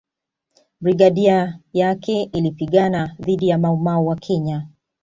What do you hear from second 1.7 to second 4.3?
yake ilipigana dhidi ya Mau Mau wa